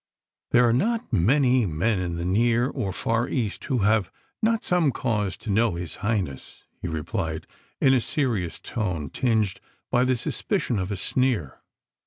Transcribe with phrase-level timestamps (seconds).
[0.49, 4.09] "There are not many men in the Near or Far East who have
[4.41, 7.45] not some cause to know His Highness," he replied
[7.79, 9.59] in a serious tone, tinged
[9.91, 11.61] by the suspicion of a sneer.